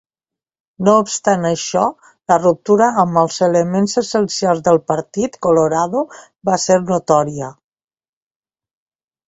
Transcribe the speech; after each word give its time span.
No 0.85 0.93
obstant 1.01 1.43
això, 1.49 1.83
la 2.33 2.37
ruptura 2.39 2.87
amb 3.03 3.19
els 3.23 3.37
elements 3.49 3.95
essencials 4.03 4.65
del 4.69 4.81
Partit 4.95 5.39
Colorado 5.49 6.05
va 6.51 6.59
ser 6.67 6.81
notòria. 6.89 7.55